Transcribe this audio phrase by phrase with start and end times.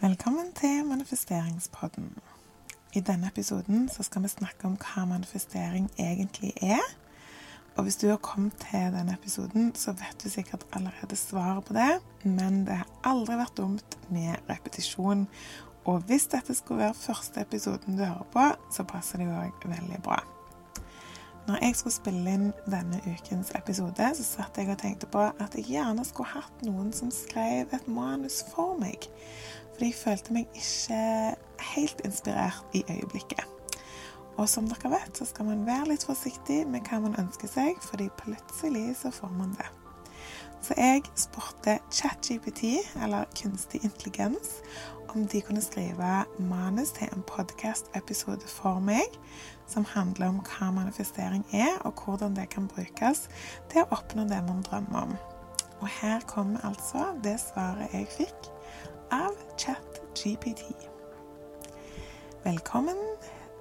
[0.00, 2.06] Velkommen til manifesteringspodden.
[2.96, 6.86] I denne episoden skal vi snakke om hva manifestering egentlig er.
[7.76, 11.76] Og hvis du har kommet til denne episoden, så vet du sikkert allerede svaret på
[11.76, 15.28] det, men det har aldri vært dumt med repetisjon.
[15.84, 20.00] Og hvis dette skulle være første episoden du hører på, så passer det òg veldig
[20.00, 20.22] bra.
[21.48, 25.56] Når jeg skulle spille inn denne ukens episode, så satt jeg og tenkte på at
[25.56, 29.08] jeg gjerne skulle hatt noen som skrev et manus for meg.
[29.72, 31.00] Fordi jeg følte meg ikke
[31.74, 33.46] helt inspirert i øyeblikket.
[34.36, 37.80] Og som dere vet, så skal man være litt forsiktig med hva man ønsker seg,
[37.84, 39.68] fordi plutselig så får man det.
[40.60, 42.62] Så jeg spurte ChatGPT,
[43.02, 44.60] eller kunstig intelligens,
[45.14, 49.16] om de kunne skrive manus til en podkast-episode for meg
[49.70, 53.26] som handler om hva manifestering er, og hvordan det kan brukes
[53.72, 55.16] til å oppnå det man drømmer om.
[55.80, 58.50] Og her kommer altså det svaret jeg fikk
[59.14, 60.62] av ChatGPT.
[62.44, 63.00] Velkommen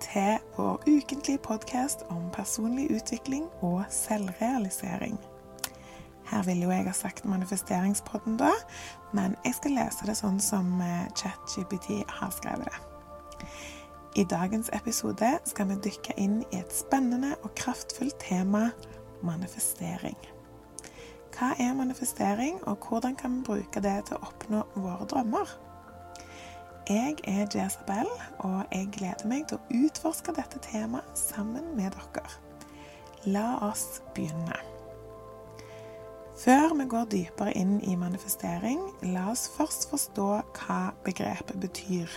[0.04, 5.18] til vår ukentlige podkast om personlig utvikling og selvrealisering.
[6.30, 8.52] Her ville jo jeg ha sagt manifesteringspodden da,
[9.14, 13.48] men jeg skal lese det sånn som eh, ChatGPT har skrevet det.
[14.20, 18.70] I dagens episode skal vi dykke inn i et spennende og kraftfullt tema
[19.26, 20.18] manifestering.
[21.34, 25.54] Hva er manifestering, og hvordan kan vi bruke det til å oppnå våre drømmer?
[26.90, 28.10] Jeg er Jezabel,
[28.42, 32.26] og jeg gleder meg til å utforske dette temaet sammen med dere.
[33.30, 34.79] La oss begynne.
[36.40, 38.80] Før vi går dypere inn i manifestering,
[39.12, 42.14] la oss først forstå hva begrepet betyr.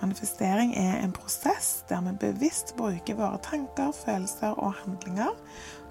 [0.00, 5.36] Manifestering er en prosess der vi bevisst bruker våre tanker, følelser og handlinger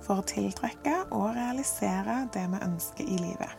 [0.08, 3.54] for å tiltrekke og realisere det vi ønsker i livet.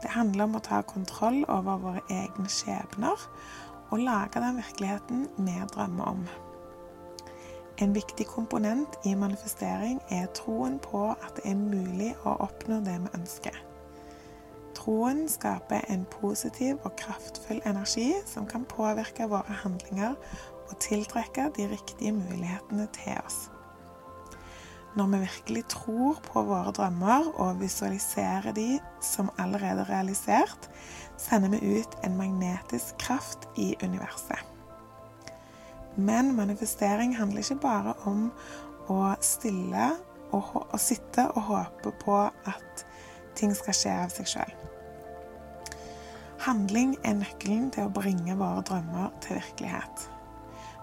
[0.00, 3.28] Det handler om å ta kontroll over våre egne skjebner
[3.90, 6.28] og lage den virkeligheten vi drømmer om.
[7.78, 12.96] En viktig komponent i manifestering er troen på at det er mulig å oppnå det
[13.04, 13.60] vi ønsker.
[14.74, 20.18] Troen skaper en positiv og kraftfull energi som kan påvirke våre handlinger
[20.68, 23.46] og tiltrekke de riktige mulighetene til oss.
[24.98, 30.66] Når vi virkelig tror på våre drømmer og visualiserer de som allerede realisert,
[31.14, 34.57] sender vi ut en magnetisk kraft i universet.
[35.98, 38.28] Men manifestering handler ikke bare om
[38.88, 39.90] å stille
[40.30, 42.84] og, og sitte og håpe på at
[43.38, 44.54] ting skal skje av seg sjøl.
[46.46, 50.06] Handling er nøkkelen til å bringe våre drømmer til virkelighet.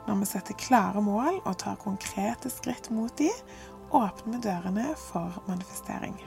[0.06, 3.32] Når vi setter klare mål og tar konkrete skritt mot de,
[3.96, 6.20] åpner vi dørene for manifestering.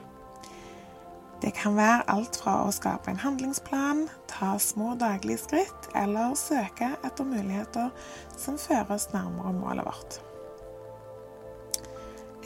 [1.40, 6.90] Det kan være alt fra å skape en handlingsplan, ta små daglige skritt, eller søke
[7.06, 7.92] etter muligheter
[8.36, 10.18] som fører oss nærmere målet vårt.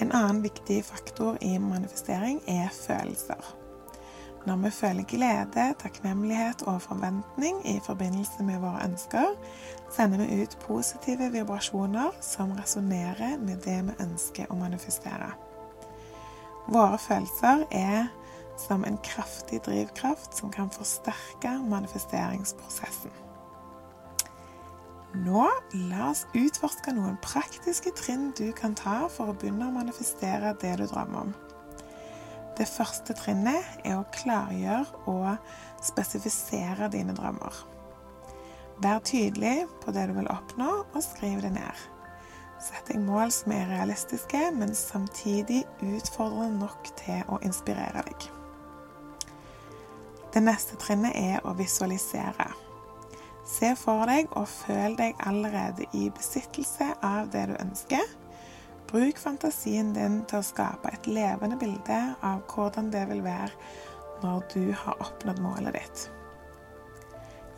[0.03, 3.41] En annen viktig faktor i manifestering er følelser.
[4.47, 9.37] Når vi føler glede, takknemlighet og forventning i forbindelse med våre ønsker,
[9.95, 15.31] sender vi ut positive vibrasjoner som resonnerer med det vi ønsker å manifestere.
[16.67, 18.11] Våre følelser er
[18.67, 23.13] som en kraftig drivkraft som kan forsterke manifesteringsprosessen.
[25.13, 25.45] Nå
[25.91, 30.77] la oss utforske noen praktiske trinn du kan ta for å begynne å manifestere det
[30.81, 31.35] du drømmer om.
[32.57, 37.63] Det første trinnet er å klargjøre og spesifisere dine drømmer.
[38.83, 41.89] Vær tydelig på det du vil oppnå, og skriv det ned.
[42.63, 48.42] Sett deg mål som er realistiske, men samtidig utfordrende nok til å inspirere deg.
[50.33, 52.47] Det neste trinnet er å visualisere.
[53.45, 58.07] Se for deg og føl deg allerede i besittelse av det du ønsker.
[58.89, 63.53] Bruk fantasien din til å skape et levende bilde av hvordan det vil være
[64.23, 66.09] når du har oppnådd målet ditt.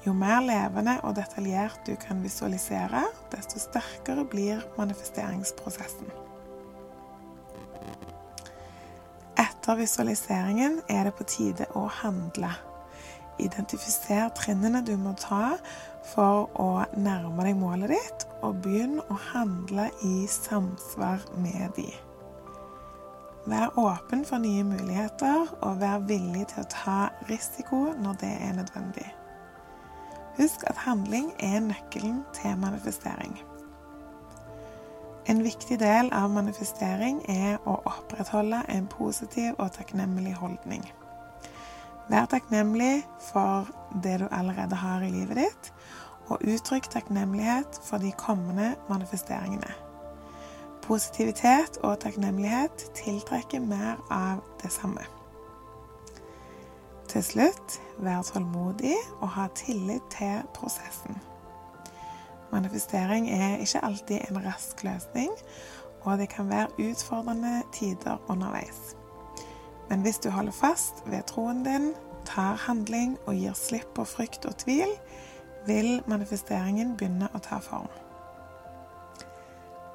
[0.05, 6.11] Jo mer levende og detaljert du kan visualisere, desto sterkere blir manifesteringsprosessen.
[9.65, 12.51] Etter visualiseringen er det på tide å handle.
[13.41, 15.55] Identifiser trinnene du må ta
[16.11, 16.67] for å
[17.01, 21.87] nærme deg målet ditt, og begynn å handle i samsvar med de.
[23.49, 26.99] Vær åpen for nye muligheter, og vær villig til å ta
[27.33, 29.09] risiko når det er nødvendig.
[30.37, 33.41] Husk at handling er nøkkelen til manifestering.
[35.27, 40.85] En viktig del av manifestering er å opprettholde en positiv og takknemlig holdning.
[42.13, 43.71] Vær takknemlig for
[44.05, 45.73] det du allerede har i livet ditt,
[46.29, 49.73] og uttrykk takknemlighet for de kommende manifesteringene.
[50.85, 55.09] Positivitet og takknemlighet tiltrekker mer av det samme.
[57.09, 61.17] Til slutt, vær tålmodig og ha tillit til prosessen.
[62.55, 65.31] Manifestering er ikke alltid en rask løsning,
[66.07, 68.97] og det kan være utfordrende tider underveis.
[69.89, 71.93] Men hvis du holder fast ved troen din,
[72.25, 74.93] tar handling og gir slipp på frykt og tvil,
[75.67, 77.91] vil manifesteringen begynne å ta form.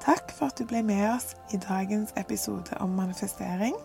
[0.04, 3.76] Takk for at du ble med oss i dagens episode om manifestering.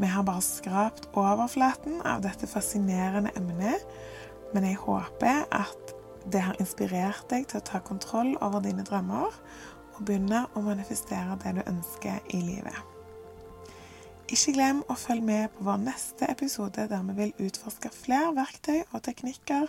[0.00, 3.84] Vi har bare skrapt overflaten av dette fascinerende emnet,
[4.54, 5.85] men jeg håper at
[6.32, 9.30] det har inspirert deg til å ta kontroll over dine drømmer
[9.96, 12.76] og begynne å manifestere det du ønsker i livet.
[14.26, 18.80] Ikke glem å følge med på vår neste episode, der vi vil utforske flere verktøy
[18.90, 19.68] og teknikker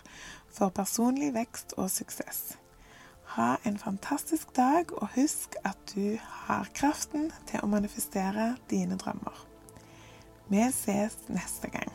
[0.49, 2.55] for personlig vekst og suksess.
[3.35, 6.17] Ha en fantastisk dag, og husk at du
[6.47, 9.45] har kraften til å manifestere dine drømmer.
[10.49, 11.91] Vi ses neste gang.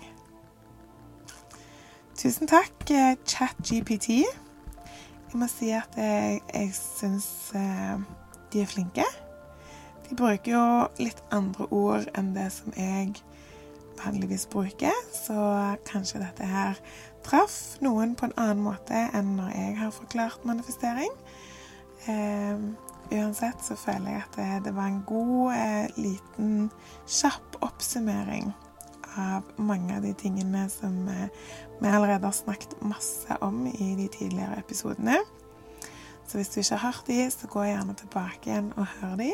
[2.14, 4.22] Tusen takk, eh, ChatGPT.
[5.32, 7.26] Jeg må si at jeg, jeg syns
[7.56, 8.00] eh,
[8.52, 9.06] de er flinke.
[10.04, 10.64] De bruker jo
[11.00, 13.14] litt andre ord enn det som jeg
[13.96, 15.38] vanligvis bruker, så
[15.88, 16.76] kanskje dette her
[17.24, 21.16] traff noen på en annen måte enn når jeg har forklart manifestering.
[22.12, 22.68] Eh,
[23.16, 26.68] uansett så føler jeg at det, det var en god, eh, liten,
[27.08, 28.52] kjapp oppsummering
[29.18, 31.28] av mange av de tingene som eh,
[31.80, 35.18] vi allerede har snakket masse om i de tidligere episodene.
[36.28, 39.32] Så hvis du ikke har hørt de, så gå gjerne tilbake igjen og hør de.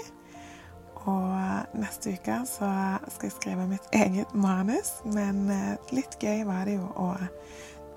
[1.09, 2.69] Og neste uke så
[3.09, 7.13] skal jeg skrive mitt eget manus, men eh, litt gøy var det jo å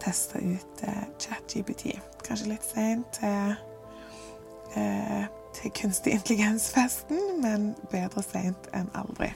[0.02, 1.96] teste ut eh, ChatGPT.
[2.26, 3.56] Kanskje litt seint til,
[4.76, 5.24] eh,
[5.58, 9.32] til kunstig intelligens-festen, men bedre seint enn aldri.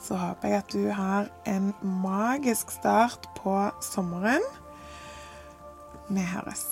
[0.00, 4.44] Så håper jeg at du har en magisk start på sommeren.
[6.08, 6.64] Vi høres.